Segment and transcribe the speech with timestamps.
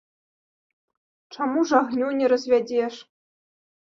[1.35, 2.93] Чаму ж агню не развядзеш?